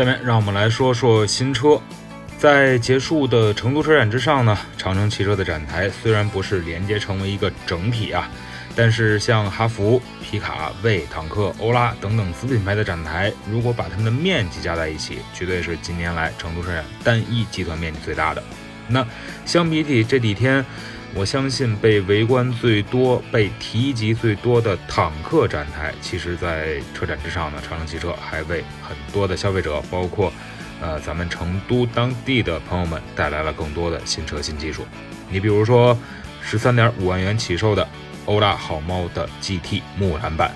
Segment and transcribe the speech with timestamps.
[0.00, 1.78] 下面让我们来说说新车。
[2.38, 8.26] 在结束的成都车展之上呢，长城汽车的展台虽然不是连接成为一个整体啊，
[8.74, 18.42] 但是像哈弗、皮卡、魏、坦克、欧拉等等子品牌的展台，如果把它们的面积加在一起，绝对是近年来成都车展单一集团面积最大的。
[18.88, 19.06] 那
[19.44, 20.64] 相比起这几天，
[21.12, 30.32] 我相信被围观最多、被提及最多的坦克展台，其实，在车展之上呢，长城汽车还为很多的消费者，包括，
[30.80, 34.86] 呃，咱们成都当地的朋友们带来了更多的新车新技术。
[35.28, 35.98] 你比如说，
[36.40, 37.86] 十三点五万元起售的
[38.26, 40.52] 欧拉好猫的 GT 木兰版。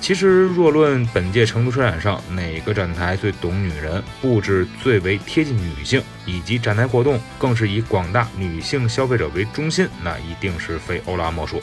[0.00, 11.62] 其实，若论本届成都车展上哪个展台最懂女人，布置最为贴近女性，以及展台活动更是以广大女性消费者为中心，那一定是非欧拉莫属。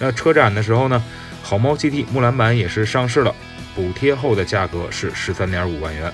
[0.00, 1.00] 那车展的时候呢，
[1.42, 3.34] 好猫 GT 木兰版也是上市了，
[3.76, 6.12] 补贴后的价格是十三点五万元。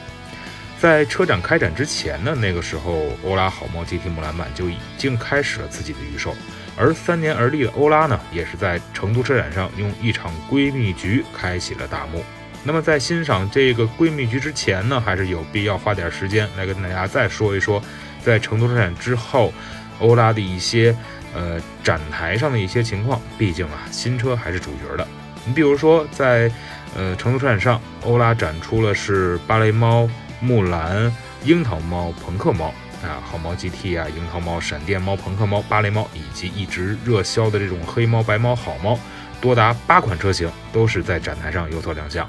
[0.79, 6.35] 在车展开展之前呢，那个时候欧拉好猫 GT 木兰版就已经开始了自己的预售。
[6.77, 12.23] 而三年而立的欧拉呢，也是在成都车展上用一场闺蜜局开启了大幕。
[12.65, 17.83] 那么在欣赏这个闺蜜局之前呢，还是有必要花点时间来跟大家再说一说，
[18.25, 19.53] 在成都车展之后，
[20.01, 20.97] 欧拉的一些
[21.35, 23.21] 呃展台上的一些情况。
[23.37, 25.07] 毕竟啊，新车还是主角的。
[25.45, 26.51] 你比如说，在
[26.97, 30.09] 呃成都车展上，欧拉展出了是芭蕾猫、
[30.41, 32.73] 木兰、樱桃猫、朋克猫。
[33.03, 38.99] 啊，好猫 GT 啊，樱桃猫、闪电猫、朋克猫、芭蕾猫，以及一直热销的这种黑猫、白猫、好猫，
[39.43, 42.27] 多达八款车型都是在展台上有所亮相。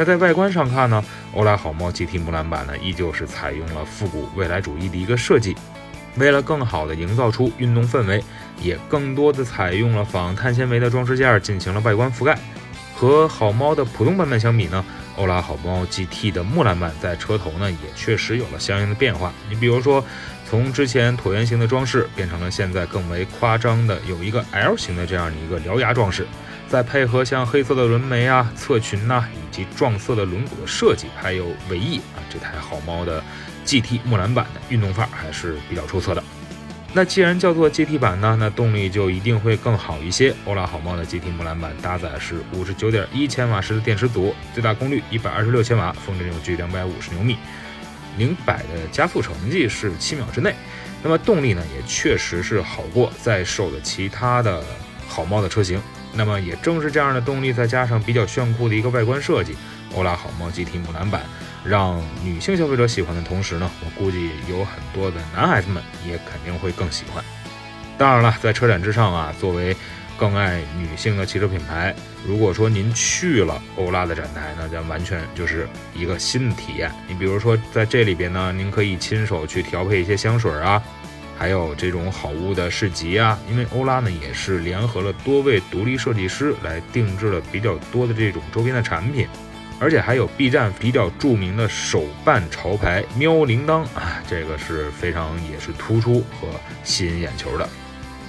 [0.00, 5.54] 那在外观上看呢，欧拉好猫 GT 木兰版呢，依旧是采用了复古未来主义的一个设计。
[6.16, 8.24] 为了更好的营造出运动氛围，
[8.62, 12.38] 也更多的采用了仿碳纤维的装饰件进行了外观覆盖。
[12.94, 14.82] 和好猫的普通版本相比呢？
[15.16, 19.30] 欧拉好猫 GT 的木兰版在车头呢，也确实有了相应的变化。
[19.50, 20.02] 你比如说，
[20.48, 26.26] 从之前椭圆形的装饰变成了现在更为夸张的有一个 L 型的这样的一个獠牙装饰，
[26.70, 33.20] 再配合像黑色的轮眉啊、侧裙呐，以及撞色的轮毂的设计，还有尾翼啊，这台好猫的
[33.66, 36.22] GT 木兰版的运动范儿还是比较出色的。
[36.92, 40.32] 那既然叫做 GT 版呢，那动力就一定会更好一些。
[40.44, 47.36] 欧拉好猫的 GT 木兰版搭载是五十九点一千瓦时的电池组，最大功率一百二十六千瓦，峰值扭矩两百五十牛米，
[48.16, 50.54] 零百的加速成绩是七秒之内。
[51.02, 54.62] 那么动力呢，也确实是好过在售的其他的
[55.08, 55.82] 好猫的车型。
[56.12, 59.56] 那么也正是这样的动力，再加上比较炫酷的一个外观设计，
[59.94, 61.22] 欧拉好猫 GT 木兰版。
[61.62, 67.22] 让女性消费者喜欢的同时呢，我估计有很多的男孩子们也肯定会更喜欢。
[67.98, 69.76] 当然了，在车展之上啊，作为
[70.16, 71.94] 更爱女性的汽车品牌，
[72.26, 76.90] 如果说您去了欧拉的展台，那将完全就是一个新的体验。
[77.06, 80.82] 你比如说在这里边呢，您可以亲手去调配一些香水啊，
[81.40, 83.38] 还有这种好物的市集啊。
[83.50, 89.26] 因为欧拉呢也是联合了多位独立设计师来定制了比较多的这种周边的产品。
[89.78, 96.48] 而且还有 B 站比较著名的手办潮牌喵铃铛 啊，这个是非常也是突出和
[96.84, 97.66] 吸引眼球的。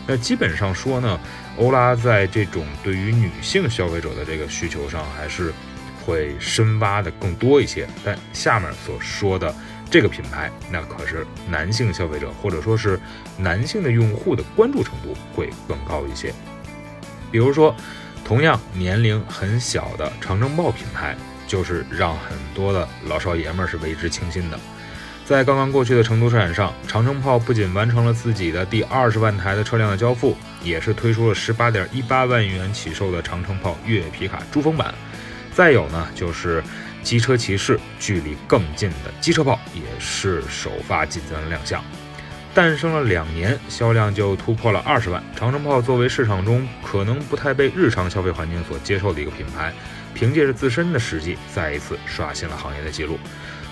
[0.08, 1.20] 那基本上说呢，
[1.58, 5.54] 欧拉在这种对于女性消费者的这个需求上，还是
[6.06, 7.86] 会深挖的更多一些。
[8.02, 9.54] 但下面所说的
[9.92, 13.00] 这个品牌，那可是男性消费者或者说是
[13.38, 16.34] 男性的用户的关注程度会更高一些。
[17.30, 17.76] 比如说，
[18.26, 21.16] 同样年龄很小的长城豹品牌。
[21.48, 24.58] 就是让很多的老少爷们儿是为之倾心的。
[25.26, 34.96] 在刚刚过去的成都车展上，长城炮不仅完成了自己的第二十万台的车辆的交付，也是推出了十八点一八万元起售的长城炮越野皮卡珠峰版。
[35.52, 36.64] 再有呢，就是
[37.04, 41.84] 机车骑士距离更近的机车炮也是首发进行了亮相。
[42.54, 45.24] 诞生了两年，销量就突破了二十万。
[45.36, 49.74] 长城炮作为市场中可能不太被日常消费环境所接受的一个品牌。
[50.14, 53.18] 凭借着自身的实际，再一次刷新了行业的记录。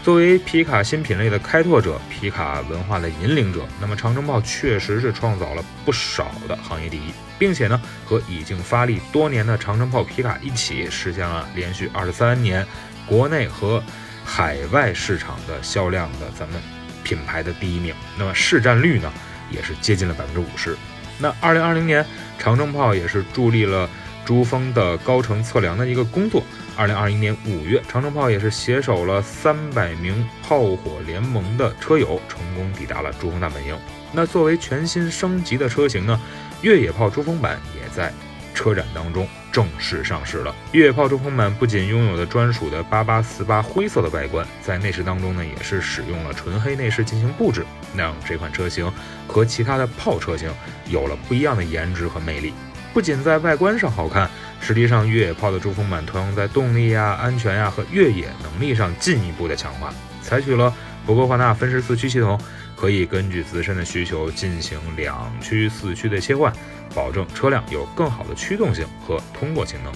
[0.02, 12.66] 作为皮卡新品类的开拓者，皮卡文化的引领者，那么长城炮确实是创造了不少的行业第一，并且呢，和已经发力多年的长城炮皮卡一起，实现了连续二十三年
[13.10, 13.84] 国内和
[14.24, 16.62] 海外市场的销量的咱们
[17.04, 17.94] 品牌的第一名。
[18.18, 19.12] 那么市占率呢，
[19.50, 20.78] 也是接近了百分之五十。
[21.18, 22.06] 那二零二零年，
[22.38, 23.90] 长征炮也是助力了
[24.24, 26.44] 珠峰的高程测量的一个工作。
[26.78, 33.76] 二零二一年五月，长征炮也是携手了三百名炮火联盟的车友，成功抵达了珠峰大本营。
[34.14, 36.18] 那作为全新升级的车型呢，
[36.62, 38.14] 越野炮珠峰版也在
[38.54, 40.54] 车展当中正式上市了。
[40.72, 47.66] 越野炮珠峰版不仅拥有了专属的八八四八灰色的外观，在内饰当中呢，也是使用了纯黑内饰进行布置，
[47.96, 48.92] 让这款车型
[49.28, 50.50] 和其他的炮车型
[50.88, 52.54] 有了不一样的颜值和魅力。
[52.94, 54.30] 不仅在外观上好看。
[54.62, 59.90] 实际上，越野炮的珠峰版同样在动力呀、安全呀和越野能力上进一步的强化，
[60.22, 60.74] 采取了
[61.06, 62.38] 博格华纳分时四驱系统，
[62.80, 66.50] 可以根据自身的需求进行两驱四驱的切换，
[66.96, 69.92] 保证车辆有更好的驱动性和通过性能。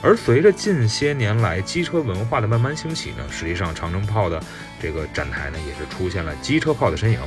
[0.00, 4.40] 而随着近些年来机车文化的慢慢兴起呢，实际上长城炮的
[4.80, 7.18] 这个展台呢也是出现了机车炮的身影，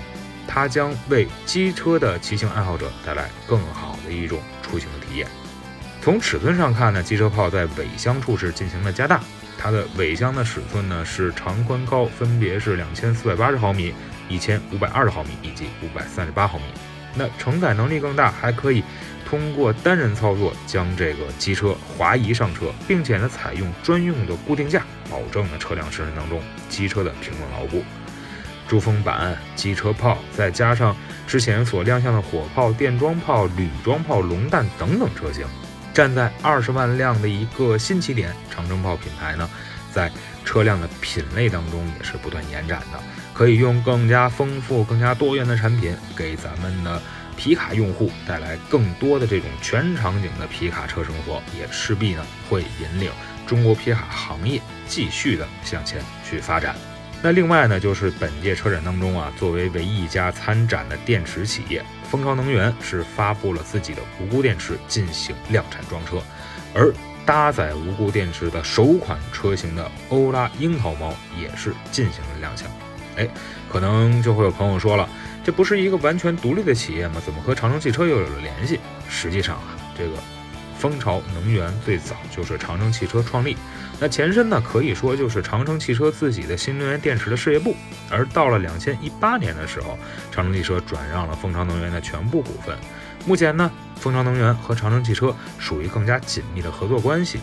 [0.47, 5.27] 它将为机车的骑行爱好者带来更好的一种出行的体验。
[6.01, 9.19] 从尺寸上看呢，机车炮在尾箱处是进行了加大，
[9.57, 13.93] 它的尾箱的尺寸呢是长宽高分别是两千四百八十毫米、
[14.29, 16.63] 一千五百二十毫米以及五百三十八毫米。
[17.15, 18.83] 那承载能力更大，还可以
[19.27, 27.83] 通过单人操作将这个机车滑移上车，并且呢采用专用的固定架，保证了车辆行驶当中机车的平稳牢固。
[28.67, 30.95] 珠峰版机车炮再加上
[31.27, 35.45] 之前所亮相的火炮、电装炮、铝装炮、龙弹等等车型。
[35.93, 39.49] 站在二十万辆的一个新起点，长征炮品牌呢，
[39.91, 40.09] 在
[40.45, 42.99] 车辆的品类当中也是不断延展的，
[43.41, 47.01] 可以用更加丰富、更加多元的产品，给咱们的
[47.35, 53.09] 皮卡用户带来更多的这种全场景的皮卡车生活，也势必呢会引领
[53.47, 56.75] 中国皮卡行业继续的向前去发展。
[57.23, 66.21] 那另外呢，就是本届车展当中啊，作为唯一一家参展的电池企业，蜂巢能源是发布了自己的无钴电池进行量产装车，
[66.75, 66.93] 而
[67.25, 71.11] 搭载无钴电池的首款车型的欧拉樱桃猫
[71.41, 72.69] 也是进行了亮相。
[73.17, 73.27] 哎，
[73.71, 75.07] 可能就会有朋友说了，
[75.43, 77.21] 这不是一个完全独立的企业吗？
[77.25, 78.79] 怎么和长城汽车又有了联系？
[79.09, 80.11] 实际上啊，这个。
[80.77, 83.55] 蜂巢能源最早就是长城汽车创立，
[83.99, 87.75] 那前身呢可以说就是长城汽车自己的新能源电池的事业部。
[88.09, 89.95] 而到了两千一八年的时候，
[90.31, 92.75] 长城汽车转让了蜂巢能源的全部股份。
[93.27, 97.39] 目前呢，蜂巢能源和长城汽车属于更加紧密的合作关系。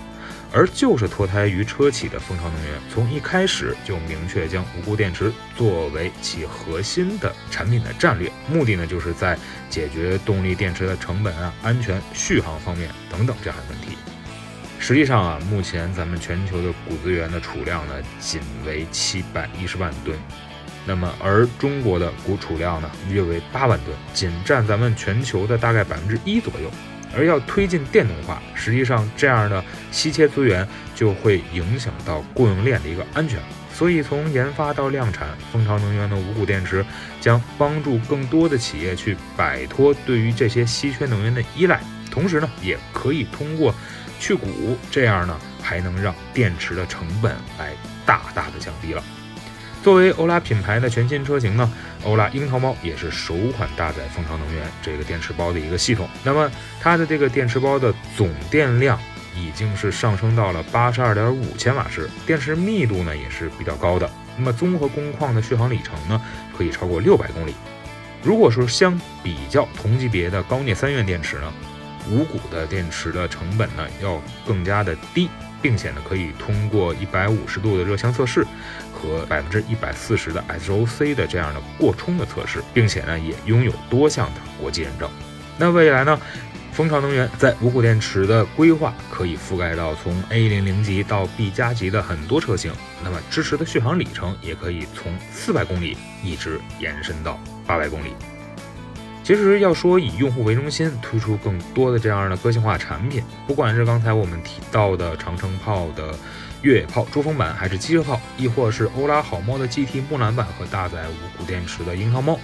[0.53, 13.97] 而就是脱胎于车企的蜂巢能源，从一开始就明确将无钴电池作为其核心的产品的战略，目的呢，就是在解决动力电池的成本啊、安全、续航方面等等这样的问题。
[14.81, 20.17] 实际上啊，目前咱们全球的钴资源的储量呢，仅为七百一十万吨，
[20.87, 26.71] 那么而中国的钴储量呢，约为八万吨，仅占咱们全球的大概百分之一左右。
[27.16, 33.38] 而要推进电动化，实际上这样的稀缺资源就会影响到供应链的一个安全。
[33.72, 36.84] 所以从研发到量产，蜂巢能源的无钴电池
[37.20, 43.72] 将帮助更多的企业去摆脱对于这些稀缺能源的依赖，同时呢，也可以通过
[44.19, 47.72] 去钴，这样呢，还能让电池的成本来
[48.04, 49.02] 大大的降低了。
[49.82, 51.73] 作为欧拉品牌的全新车型呢，
[52.04, 56.08] 欧拉樱桃猫也是首款搭载蜂巢能源这个电池包的一个系统。
[56.25, 58.99] 那么它的这个电池包的总电量
[59.35, 64.11] 已经是上升到了八十二点五千瓦时，电池密度呢也是比较高的。
[64.37, 66.20] 那么综合工况的续航里程呢，
[66.56, 67.54] 可以超过六百公里。
[68.23, 71.52] 如果说相比较同级别的高镍三元电池呢，
[72.11, 75.28] 无钴的电池的成本呢要更加的低。
[75.61, 78.47] 并且呢，可以通过一百五十度的热箱测试
[78.93, 85.11] 和百分之一百四十的 SOC 的这样的过充的测试，并且呢，也拥有多项的国际认证。
[85.59, 86.17] 那未来呢，
[86.71, 97.37] 蜂巢能源在无钴电池的规划可以覆盖到从 A 零零级到 B 加级的很多车型，那么支持的续航里程也可以从四百公里一直延伸到
[97.67, 98.12] 八百公里。
[99.28, 106.18] 其实要说以用户为中心推出更多的这样的个性化产品，不管是刚才我们提到的长城炮的
[106.62, 112.40] 越野炮珠峰版，还是机车炮，亦或是欧拉好猫的 GT 木兰版和搭载无钴电池的樱桃猫，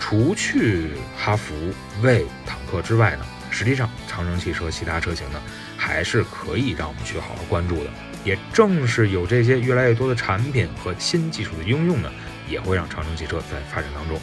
[0.00, 1.54] 除去哈弗、
[2.02, 5.40] 魏坦克之外呢，实际上长城汽车其他车型呢，
[5.76, 7.90] 还是可以让我们去好好关注的。
[8.24, 12.10] 也正是有这些越来越多的产品和新技术的应用呢，
[12.48, 14.18] 也会让长城汽车在发展当中。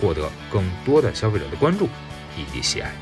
[0.00, 1.86] 获得更多的消费者的关注
[2.36, 2.92] 以及喜爱。